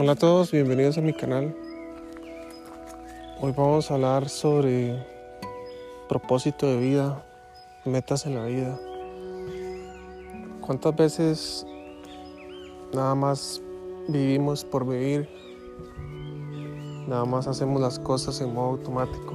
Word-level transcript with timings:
Hola 0.00 0.12
a 0.12 0.14
todos, 0.14 0.52
bienvenidos 0.52 0.96
a 0.96 1.00
mi 1.00 1.12
canal. 1.12 1.52
Hoy 3.40 3.50
vamos 3.50 3.90
a 3.90 3.94
hablar 3.94 4.28
sobre 4.28 5.04
propósito 6.08 6.68
de 6.68 6.76
vida, 6.76 7.24
metas 7.84 8.24
en 8.24 8.36
la 8.36 8.44
vida. 8.44 8.78
¿Cuántas 10.60 10.94
veces 10.94 11.66
nada 12.94 13.16
más 13.16 13.60
vivimos 14.06 14.64
por 14.64 14.86
vivir? 14.86 15.28
Nada 17.08 17.24
más 17.24 17.48
hacemos 17.48 17.80
las 17.80 17.98
cosas 17.98 18.40
en 18.40 18.54
modo 18.54 18.68
automático. 18.68 19.34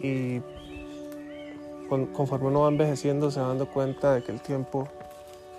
Y 0.00 0.40
conforme 2.12 2.46
uno 2.46 2.60
va 2.60 2.68
envejeciendo 2.68 3.28
se 3.32 3.40
va 3.40 3.48
dando 3.48 3.68
cuenta 3.68 4.14
de 4.14 4.22
que 4.22 4.30
el 4.30 4.40
tiempo 4.40 4.86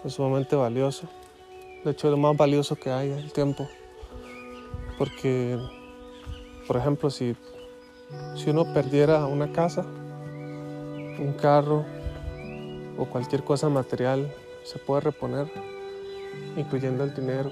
es 0.06 0.14
sumamente 0.14 0.56
valioso. 0.56 1.06
De 1.88 1.92
hecho, 1.94 2.08
es 2.10 2.12
lo 2.12 2.18
más 2.18 2.36
valioso 2.36 2.76
que 2.76 2.92
hay, 2.92 3.12
el 3.12 3.32
tiempo. 3.32 3.66
Porque, 4.98 5.58
por 6.68 6.76
ejemplo, 6.76 7.10
si, 7.10 7.34
si 8.36 8.50
uno 8.50 8.74
perdiera 8.74 9.26
una 9.26 9.54
casa, 9.54 9.84
un 9.84 11.34
carro 11.42 11.86
o 12.98 13.06
cualquier 13.06 13.46
cosa 13.46 13.70
material, 13.70 14.30
se 14.66 14.80
puede 14.80 15.00
reponer, 15.00 15.50
incluyendo 16.58 17.06
el 17.06 17.16
dinero. 17.16 17.52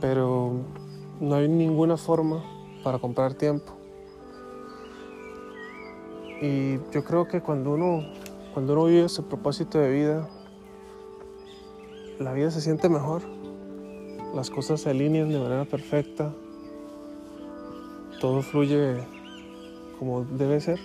Pero 0.00 0.54
no 1.20 1.34
hay 1.34 1.48
ninguna 1.48 1.98
forma 1.98 2.42
para 2.82 2.98
comprar 2.98 3.34
tiempo. 3.34 3.74
Y 6.40 6.78
yo 6.92 7.04
creo 7.04 7.28
que 7.28 7.42
cuando 7.42 7.72
uno, 7.72 8.06
cuando 8.54 8.72
uno 8.72 8.86
vive 8.86 9.04
ese 9.04 9.22
propósito 9.22 9.78
de 9.78 9.90
vida, 9.90 10.30
la 12.18 12.32
vida 12.32 12.50
se 12.50 12.60
siente 12.60 12.88
mejor, 12.88 13.22
las 14.34 14.50
cosas 14.50 14.80
se 14.82 14.90
alinean 14.90 15.30
de 15.30 15.38
manera 15.38 15.64
perfecta, 15.64 16.32
todo 18.20 18.42
fluye 18.42 18.96
como 19.98 20.24
debe 20.24 20.60
ser. 20.60 20.78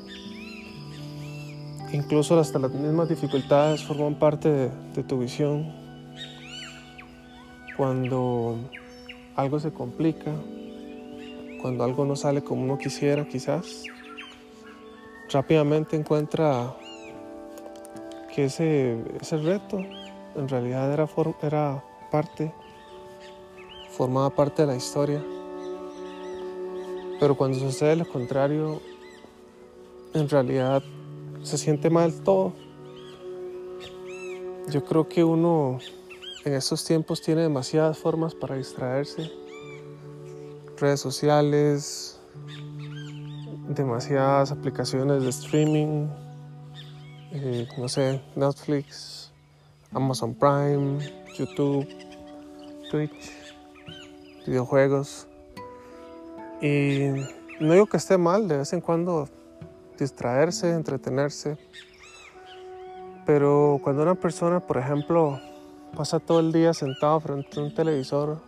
Incluso 1.92 2.40
hasta 2.40 2.60
las 2.60 2.72
mismas 2.72 3.10
dificultades 3.10 3.84
forman 3.84 4.16
parte 4.16 4.50
de, 4.50 5.04
tu 5.04 5.20
visión. 5.20 5.74
Cuando 7.78 8.58
algo 9.36 9.60
se 9.60 9.72
complica, 9.72 10.32
cuando 11.62 11.84
algo 11.84 12.06
no 12.06 12.16
sale 12.16 12.44
como 12.44 12.64
uno 12.64 12.78
quisiera 12.78 13.26
quizás, 13.28 13.86
rápidamente 15.32 15.96
encuentra 15.96 16.76
que 18.36 18.46
ese, 18.46 19.02
ese 19.22 19.38
reto 19.38 19.80
en 20.40 20.48
realidad 20.48 20.92
era, 20.92 21.08
era 21.42 21.84
parte, 22.10 22.54
formaba 23.92 24.30
parte 24.30 24.62
de 24.62 24.68
la 24.70 24.76
historia. 24.76 25.22
Pero 27.20 27.36
cuando 27.36 27.60
sucede 27.60 27.98
lo 27.98 28.08
contrario, 28.08 28.80
en 30.14 30.30
realidad 30.30 30.82
se 31.44 31.58
siente 31.58 31.90
mal 31.90 32.22
todo. 32.22 32.54
Yo 34.70 34.86
creo 34.86 35.10
que 35.10 35.24
uno 35.24 35.80
en 36.46 36.54
estos 36.54 36.86
tiempos 36.86 37.22
tiene 37.22 37.42
demasiadas 37.42 37.98
formas 37.98 38.34
para 38.34 38.56
distraerse. 38.56 39.30
Redes 40.78 41.02
sociales, 41.02 42.22
demasiadas 43.68 44.52
aplicaciones 44.54 45.24
de 45.24 45.30
streaming, 45.30 46.08
eh, 47.34 47.68
no 47.78 47.90
sé, 47.90 48.22
Netflix, 48.38 49.19
Amazon 49.94 50.36
Prime, 50.36 51.00
YouTube, 51.38 51.88
Twitch, 52.92 53.32
videojuegos. 54.46 55.28
Y 56.62 57.10
no 57.60 57.74
digo 57.74 57.88
que 57.88 57.98
esté 57.98 58.18
mal 58.18 58.48
de 58.48 58.58
vez 58.58 58.74
en 58.74 58.82
cuando 58.82 59.28
distraerse, 59.98 60.72
entretenerse, 60.72 61.58
pero 63.26 63.80
cuando 63.84 64.04
una 64.04 64.16
persona, 64.16 64.60
por 64.60 64.78
ejemplo, 64.78 65.40
pasa 65.96 66.20
todo 66.20 66.40
el 66.40 66.52
día 66.52 66.74
sentado 66.74 67.20
frente 67.20 67.60
a 67.60 67.64
un 67.64 67.74
televisor, 67.74 68.40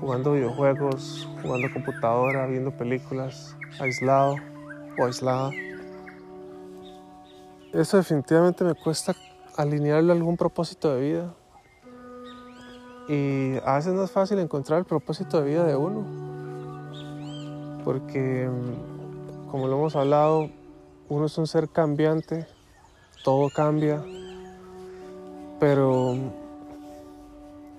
jugando 0.00 0.32
videojuegos, 0.32 1.28
jugando 1.42 1.68
computadora, 1.72 2.46
viendo 2.46 2.70
películas, 2.70 3.56
aislado 3.80 4.36
o 4.98 5.04
aislada, 5.04 5.50
eso 7.72 7.96
definitivamente 7.96 8.64
me 8.64 8.74
cuesta 8.74 9.14
alinearlo 9.56 10.12
a 10.12 10.16
algún 10.16 10.36
propósito 10.36 10.94
de 10.94 11.00
vida. 11.00 11.34
Y 13.08 13.56
a 13.64 13.74
veces 13.74 13.92
no 13.92 14.04
es 14.04 14.10
fácil 14.10 14.38
encontrar 14.38 14.78
el 14.78 14.84
propósito 14.84 15.40
de 15.40 15.48
vida 15.48 15.64
de 15.64 15.76
uno, 15.76 16.04
porque 17.84 18.48
como 19.50 19.66
lo 19.66 19.76
hemos 19.76 19.96
hablado, 19.96 20.48
uno 21.08 21.26
es 21.26 21.36
un 21.36 21.46
ser 21.46 21.68
cambiante, 21.68 22.46
todo 23.24 23.50
cambia, 23.54 24.02
pero 25.58 26.14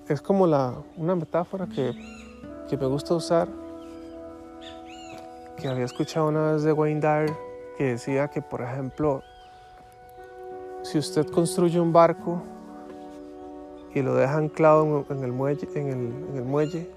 es 0.08 0.22
como 0.22 0.46
la, 0.46 0.76
una 0.98 1.16
metáfora 1.16 1.68
que, 1.68 1.94
que 2.70 2.78
me 2.78 2.86
gusta 2.86 3.16
usar, 3.16 3.48
que 5.58 5.68
había 5.68 5.86
escuchado 5.86 6.28
una 6.28 6.52
vez 6.52 6.64
de 6.64 6.74
Wayne 6.74 7.00
Dyer, 7.00 7.34
que 7.78 7.86
decía 7.86 8.28
que, 8.28 8.42
por 8.42 8.62
ejemplo, 8.62 9.24
si 10.94 11.00
usted 11.00 11.26
construye 11.26 11.80
un 11.80 11.92
barco 11.92 12.44
y 13.96 14.04
lo 14.04 14.14
deja 14.14 14.38
anclado 14.38 15.04
en 15.10 15.24
el 15.24 15.32
muelle, 15.32 16.88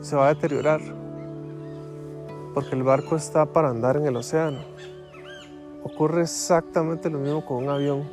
se 0.00 0.14
va 0.14 0.26
a 0.28 0.34
deteriorar 0.34 0.80
porque 2.54 2.76
el 2.76 2.84
barco 2.84 3.16
está 3.16 3.44
para 3.44 3.70
andar 3.70 3.96
en 3.96 4.06
el 4.06 4.14
océano. 4.14 4.60
Ocurre 5.82 6.22
exactamente 6.22 7.10
lo 7.10 7.18
mismo 7.18 7.44
con 7.44 7.64
un 7.64 7.70
avión. 7.70 8.04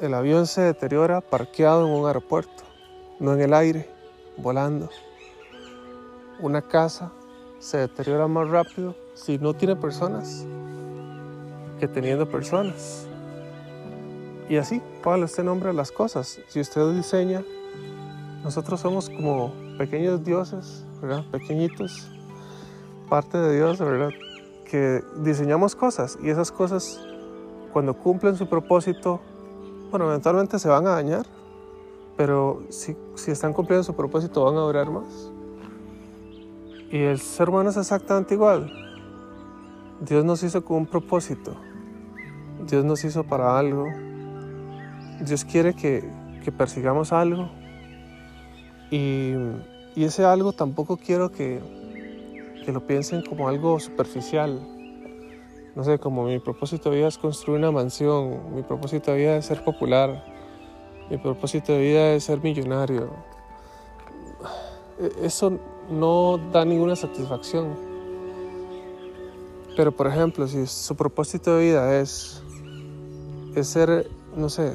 El 0.00 0.14
avión 0.14 0.48
se 0.48 0.62
deteriora 0.62 1.20
parqueado 1.20 1.86
en 1.86 1.92
un 1.92 2.08
aeropuerto, 2.08 2.64
no 3.20 3.34
en 3.34 3.40
el 3.42 3.54
aire, 3.54 3.88
volando. 4.36 4.88
Una 6.40 6.60
casa 6.60 7.12
se 7.60 7.78
deteriora 7.78 8.26
más 8.26 8.48
rápido 8.48 8.96
si 9.14 9.38
no 9.38 9.54
tiene 9.54 9.76
personas 9.76 10.44
que 11.78 11.86
teniendo 11.86 12.28
personas. 12.28 13.07
Y 14.48 14.56
así, 14.56 14.80
póngale 15.02 15.26
este 15.26 15.44
nombre 15.44 15.70
a 15.70 15.72
las 15.74 15.92
cosas. 15.92 16.40
Si 16.48 16.58
usted 16.58 16.94
diseña, 16.94 17.44
nosotros 18.42 18.80
somos 18.80 19.10
como 19.10 19.52
pequeños 19.76 20.24
dioses, 20.24 20.86
¿verdad? 21.02 21.22
Pequeñitos, 21.30 22.10
parte 23.10 23.36
de 23.36 23.56
Dios, 23.56 23.78
¿verdad? 23.78 24.10
Que 24.64 25.02
diseñamos 25.18 25.76
cosas 25.76 26.18
y 26.22 26.30
esas 26.30 26.50
cosas, 26.50 26.98
cuando 27.74 27.92
cumplen 27.92 28.36
su 28.36 28.48
propósito, 28.48 29.20
bueno, 29.90 30.08
eventualmente 30.08 30.58
se 30.58 30.68
van 30.68 30.86
a 30.86 30.90
dañar, 30.92 31.26
pero 32.16 32.62
si, 32.70 32.96
si 33.16 33.30
están 33.30 33.52
cumpliendo 33.52 33.84
su 33.84 33.94
propósito 33.94 34.44
van 34.44 34.56
a 34.56 34.60
durar 34.60 34.90
más. 34.90 35.30
Y 36.90 37.02
el 37.02 37.20
ser 37.20 37.50
humano 37.50 37.68
es 37.68 37.76
exactamente 37.76 38.32
igual. 38.32 38.72
Dios 40.00 40.24
nos 40.24 40.42
hizo 40.42 40.64
con 40.64 40.78
un 40.78 40.86
propósito. 40.86 41.54
Dios 42.66 42.82
nos 42.82 43.04
hizo 43.04 43.24
para 43.24 43.58
algo 43.58 44.07
Dios 45.20 45.44
quiere 45.44 45.74
que, 45.74 46.28
persigamos 46.56 47.12
algo 47.12 47.50
y, 48.90 49.34
ese 49.96 50.24
algo 50.24 50.54
tampoco 50.54 50.96
quiero 50.96 51.30
que, 51.30 51.60
que 52.64 52.72
lo 52.72 52.86
piensen 52.86 53.22
como 53.22 53.48
algo 53.48 53.78
superficial. 53.80 54.60
No 55.74 55.84
sé, 55.84 55.98
como 55.98 56.24
mi 56.24 56.38
propósito 56.38 56.90
de 56.90 56.96
vida 56.96 57.08
es 57.08 57.18
construir 57.18 57.58
una 57.58 57.70
mansión, 57.70 58.54
mi 58.54 58.62
propósito 58.62 59.10
de 59.10 59.18
vida 59.18 59.36
es 59.36 59.44
ser 59.44 59.62
popular, 59.62 60.24
mi 61.10 61.18
propósito 61.18 61.72
de 61.72 61.80
vida 61.80 62.12
es 62.12 62.24
ser 62.24 62.42
millonario. 62.42 63.10
E, 64.98 65.26
eso 65.26 65.58
no 65.90 66.38
da 66.52 66.64
ninguna 66.64 66.96
satisfacción. 66.96 67.76
Pero 69.76 69.92
por 69.92 70.06
ejemplo, 70.06 70.46
si 70.48 70.66
su 70.66 70.96
propósito 70.96 71.56
de 71.56 71.66
vida 71.66 72.00
es, 72.00 72.42
es 73.54 73.68
ser, 73.68 74.10
no 74.36 74.48
sé, 74.48 74.72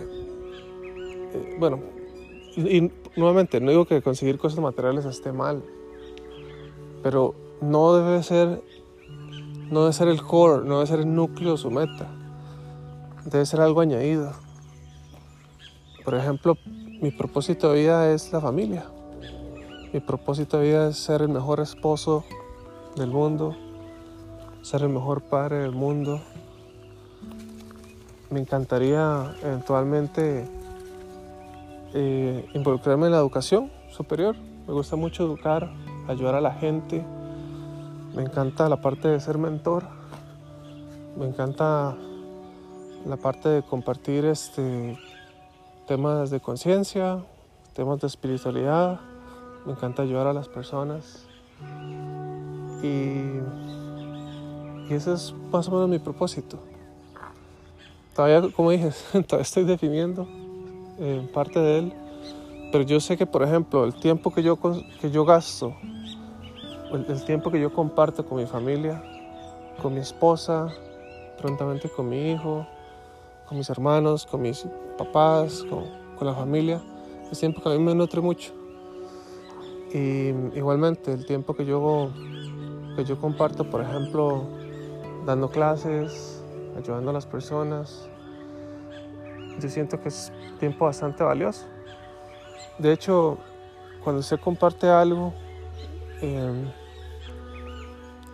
bueno, 1.60 1.80
y, 2.56 2.92
nuevamente, 3.16 3.60
no 3.60 3.72
digo 3.72 3.86
que 3.86 4.02
conseguir 4.02 4.38
cosas 4.38 4.60
materiales 4.60 5.06
esté 5.06 5.32
mal, 5.32 5.64
pero 7.02 7.36
no 7.62 7.96
debe 7.96 8.22
ser, 8.24 8.62
no 9.72 9.82
debe 9.82 9.94
ser 9.94 10.08
el 10.08 10.22
core, 10.22 10.66
no 10.66 10.76
debe 10.76 10.88
ser 10.88 11.00
el 11.00 11.16
núcleo 11.16 11.58
su 11.58 11.72
meta, 11.72 12.08
debe 13.26 13.46
ser 13.46 13.62
algo 13.62 13.82
añadido. 13.82 14.32
Por 16.04 16.16
ejemplo, 16.16 16.58
mi 17.02 17.12
propósito 17.12 17.72
de 17.72 17.82
vida 17.82 18.12
es 18.12 18.32
la 18.32 18.42
familia. 18.42 18.86
Mi 19.94 20.00
propósito 20.00 20.58
de 20.58 20.68
vida 20.68 20.90
es 20.90 20.98
ser 20.98 21.22
el 21.22 21.30
mejor 21.30 21.60
esposo 21.60 22.24
del 22.96 23.10
mundo, 23.10 23.56
ser 24.62 24.82
el 24.82 24.90
mejor 24.90 25.22
padre 25.22 25.58
del 25.58 25.72
mundo. 25.72 26.22
Me 28.30 28.40
encantaría 28.40 29.36
eventualmente 29.44 30.48
eh, 31.96 32.50
involucrarme 32.56 33.06
en 33.06 33.12
la 33.12 33.20
educación 33.20 33.72
superior. 33.92 34.36
Me 34.68 34.74
gusta 34.74 34.96
mucho 34.96 35.24
educar, 35.24 35.70
ayudar 36.08 36.34
a 36.36 36.42
la 36.42 36.52
gente. 36.54 37.06
Me 38.16 38.24
encanta 38.24 38.68
la 38.68 38.82
parte 38.82 39.08
de 39.08 39.20
ser 39.20 39.38
mentor. 39.38 39.84
Me 41.18 41.28
encanta 41.28 41.96
la 43.06 43.18
parte 43.18 43.50
de 43.50 43.62
compartir 43.62 44.26
este, 44.26 44.98
temas 45.88 46.32
de 46.32 46.40
conciencia, 46.40 47.24
temas 47.74 48.02
de 48.02 48.08
espiritualidad. 48.08 49.00
Me 49.66 49.74
encanta 49.74 50.02
ayudar 50.02 50.26
a 50.26 50.34
las 50.34 50.48
personas. 50.48 51.28
Y, 52.82 53.40
y 54.90 54.94
ese 54.94 55.14
es 55.14 55.34
más 55.52 55.68
o 55.68 55.72
menos 55.72 55.90
mi 55.90 56.00
propósito. 56.00 56.58
Todavía, 58.16 58.52
como 58.52 58.72
dije, 58.72 58.92
todavía 59.12 59.44
estoy 59.44 59.66
definiendo 59.66 60.28
eh, 61.00 61.28
parte 61.34 61.60
de 61.60 61.80
él, 61.80 61.94
pero 62.72 62.84
yo 62.84 63.00
sé 63.00 63.18
que, 63.18 63.26
por 63.26 63.44
ejemplo, 63.44 63.84
el 63.84 63.94
tiempo 63.94 64.34
que 64.34 64.44
yo, 64.44 64.58
que 65.02 65.12
yo 65.12 65.26
gasto, 65.26 65.76
el, 66.92 67.24
tiempo 67.26 67.52
que 67.52 67.60
yo 67.60 67.74
comparto 67.74 68.26
con 68.26 68.38
mi 68.38 68.46
familia, 68.46 69.04
con 69.82 69.94
mi 69.94 70.00
esposa, 70.00 70.68
prontamente 71.40 71.90
con 71.90 72.10
mi 72.10 72.32
hijo, 72.32 72.66
con 73.48 73.58
mis 73.58 73.70
hermanos, 73.70 74.26
con 74.26 74.42
mis 74.42 74.66
papás, 74.98 75.64
con, 75.70 75.84
con 76.18 76.28
la 76.28 76.34
familia, 76.34 76.82
es 77.32 77.40
tiempo 77.40 77.62
que 77.62 77.70
a 77.70 77.72
mí 77.74 77.80
me 77.80 77.96
nutre 77.96 78.22
mucho. 78.22 78.54
Y 79.94 80.30
igualmente 80.56 81.12
el 81.12 81.26
tiempo 81.26 81.56
que 81.56 81.66
yo, 81.66 82.10
que 82.96 83.06
yo 83.06 83.20
comparto, 83.20 83.70
por 83.70 83.82
ejemplo, 83.82 84.44
dando 85.26 85.50
clases, 85.50 86.44
ayudando 86.78 87.12
a 87.12 87.14
las 87.14 87.26
personas, 87.26 88.10
yo 89.60 89.70
siento 89.70 90.00
que 90.02 90.10
es 90.10 90.32
tiempo 90.60 90.86
bastante 90.86 91.24
valioso. 91.24 91.66
De 92.78 92.92
hecho, 92.92 93.38
cuando 94.04 94.20
usted 94.22 94.40
comparte 94.40 94.90
algo, 94.90 95.34
eh, 96.22 96.72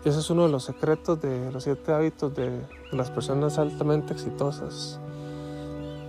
ese 0.05 0.19
es 0.19 0.29
uno 0.29 0.45
de 0.45 0.49
los 0.49 0.63
secretos 0.63 1.21
de 1.21 1.51
los 1.51 1.63
siete 1.63 1.91
hábitos 1.91 2.33
de, 2.33 2.49
de 2.49 2.97
las 2.97 3.11
personas 3.11 3.57
altamente 3.59 4.13
exitosas. 4.13 4.99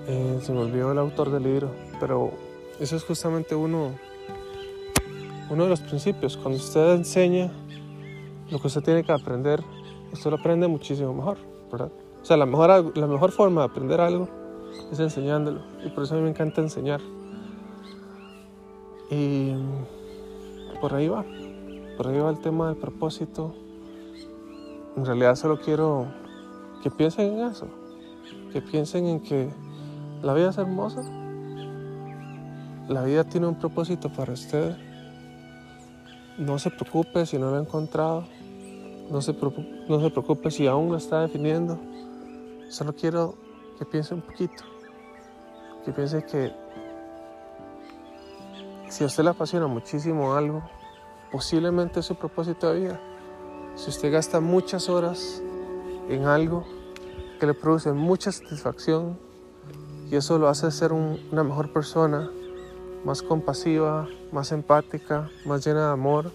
Eh, 0.06 0.38
se 0.42 0.52
me 0.52 0.60
olvidó 0.60 0.92
el 0.92 0.98
autor 0.98 1.30
del 1.30 1.42
libro, 1.42 1.70
pero 1.98 2.30
eso 2.78 2.96
es 2.96 3.04
justamente 3.04 3.54
uno, 3.54 3.92
uno 5.50 5.64
de 5.64 5.70
los 5.70 5.80
principios. 5.80 6.36
Cuando 6.36 6.58
usted 6.58 6.94
enseña 6.94 7.50
lo 8.50 8.58
que 8.60 8.68
usted 8.68 8.82
tiene 8.82 9.04
que 9.04 9.12
aprender, 9.12 9.62
usted 10.12 10.30
lo 10.30 10.36
aprende 10.36 10.68
muchísimo 10.68 11.12
mejor, 11.12 11.38
¿verdad? 11.70 11.90
O 12.22 12.24
sea, 12.24 12.36
la 12.36 12.46
mejor, 12.46 12.96
la 12.96 13.06
mejor 13.06 13.32
forma 13.32 13.62
de 13.62 13.66
aprender 13.68 14.00
algo 14.00 14.39
es 14.90 14.98
enseñándolo. 15.00 15.60
Y 15.84 15.88
por 15.90 16.04
eso 16.04 16.14
a 16.14 16.18
mí 16.18 16.24
me 16.24 16.30
encanta 16.30 16.60
enseñar. 16.60 17.00
Y 19.10 19.54
por 20.80 20.94
ahí 20.94 21.08
va. 21.08 21.24
Por 21.96 22.08
ahí 22.08 22.18
va 22.18 22.30
el 22.30 22.40
tema 22.40 22.68
del 22.68 22.76
propósito. 22.76 23.54
En 24.96 25.04
realidad 25.04 25.36
solo 25.36 25.60
quiero 25.60 26.06
que 26.82 26.90
piensen 26.90 27.38
en 27.38 27.50
eso. 27.50 27.66
Que 28.52 28.60
piensen 28.62 29.06
en 29.06 29.20
que 29.20 29.48
la 30.22 30.34
vida 30.34 30.50
es 30.50 30.58
hermosa. 30.58 31.02
La 32.88 33.02
vida 33.04 33.24
tiene 33.24 33.46
un 33.46 33.56
propósito 33.56 34.08
para 34.08 34.32
usted. 34.32 34.76
No 36.38 36.58
se 36.58 36.70
preocupe 36.70 37.26
si 37.26 37.38
no 37.38 37.50
lo 37.50 37.56
ha 37.56 37.60
encontrado. 37.60 38.24
No 39.10 39.20
se, 39.20 39.34
no 39.88 40.00
se 40.00 40.10
preocupe 40.10 40.50
si 40.50 40.66
aún 40.66 40.90
lo 40.90 40.96
está 40.96 41.20
definiendo. 41.20 41.78
Solo 42.68 42.94
quiero 42.94 43.34
que 43.80 43.86
piense 43.86 44.12
un 44.12 44.20
poquito. 44.20 44.62
Que 45.86 45.90
piense 45.90 46.22
que 46.22 46.52
si 48.90 49.04
a 49.04 49.06
usted 49.06 49.24
le 49.24 49.30
apasiona 49.30 49.66
muchísimo 49.68 50.34
algo, 50.34 50.62
posiblemente 51.32 52.00
es 52.00 52.06
su 52.06 52.14
propósito 52.14 52.70
de 52.70 52.80
vida. 52.80 53.00
Si 53.76 53.88
usted 53.88 54.12
gasta 54.12 54.38
muchas 54.40 54.90
horas 54.90 55.42
en 56.10 56.26
algo 56.26 56.66
que 57.38 57.46
le 57.46 57.54
produce 57.54 57.90
mucha 57.92 58.30
satisfacción 58.30 59.18
y 60.10 60.16
eso 60.16 60.38
lo 60.38 60.48
hace 60.48 60.70
ser 60.70 60.92
un, 60.92 61.18
una 61.32 61.42
mejor 61.42 61.72
persona, 61.72 62.30
más 63.06 63.22
compasiva, 63.22 64.06
más 64.30 64.52
empática, 64.52 65.30
más 65.46 65.64
llena 65.64 65.86
de 65.86 65.92
amor, 65.92 66.32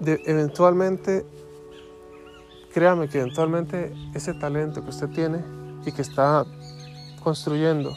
eventualmente, 0.00 1.26
créame 2.72 3.06
que 3.10 3.20
eventualmente 3.20 3.92
ese 4.14 4.32
talento 4.32 4.82
que 4.82 4.88
usted 4.88 5.10
tiene 5.10 5.57
y 5.84 5.92
que 5.92 6.02
está 6.02 6.44
construyendo 7.22 7.96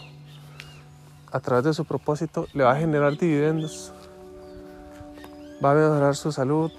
a 1.31 1.39
través 1.39 1.63
de 1.63 1.73
su 1.73 1.85
propósito 1.85 2.47
le 2.53 2.63
va 2.63 2.73
a 2.73 2.75
generar 2.75 3.17
dividendos, 3.17 3.93
va 5.63 5.71
a 5.71 5.75
mejorar 5.75 6.15
su 6.15 6.31
salud, 6.31 6.71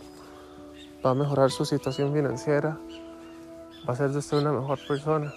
va 1.05 1.11
a 1.11 1.15
mejorar 1.15 1.51
su 1.51 1.65
situación 1.65 2.13
financiera, 2.13 2.79
va 3.87 3.89
a 3.89 3.93
hacer 3.93 4.11
de 4.11 4.19
usted 4.19 4.39
una 4.39 4.53
mejor 4.53 4.79
persona. 4.87 5.33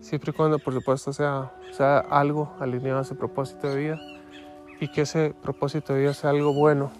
Siempre 0.00 0.32
y 0.32 0.34
cuando, 0.34 0.58
por 0.58 0.74
supuesto, 0.74 1.12
sea, 1.12 1.52
sea 1.70 1.98
algo 1.98 2.52
alineado 2.58 3.00
a 3.00 3.04
su 3.04 3.16
propósito 3.16 3.68
de 3.68 3.76
vida 3.76 4.00
y 4.80 4.88
que 4.88 5.02
ese 5.02 5.34
propósito 5.42 5.94
de 5.94 6.00
vida 6.00 6.14
sea 6.14 6.30
algo 6.30 6.52
bueno. 6.52 6.90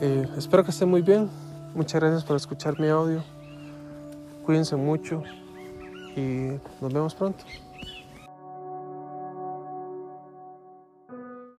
Eh, 0.00 0.28
espero 0.36 0.64
que 0.64 0.70
esté 0.70 0.84
muy 0.84 1.02
bien. 1.02 1.30
Muchas 1.74 2.00
gracias 2.00 2.24
por 2.24 2.36
escuchar 2.36 2.78
mi 2.78 2.88
audio. 2.88 3.22
Cuídense 4.48 4.76
mucho 4.76 5.22
y 6.16 6.58
nos 6.80 6.90
vemos 6.90 7.14
pronto. 7.14 7.44